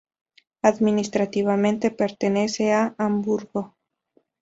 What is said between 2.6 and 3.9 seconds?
a Hamburgo.